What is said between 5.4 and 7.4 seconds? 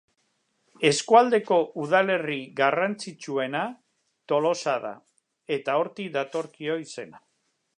eta hortik datorkio izena.